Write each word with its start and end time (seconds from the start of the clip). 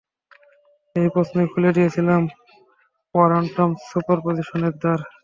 এই 0.95 1.07
প্রশ্নই 1.13 1.47
খুলে 1.51 1.69
দিয়েছিল 1.77 2.07
কোয়ান্টাম 3.15 3.69
সুপারপজিশনের 3.87 4.73
দ্বার। 4.81 4.99